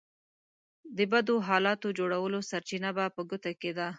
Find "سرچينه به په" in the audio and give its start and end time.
2.49-3.21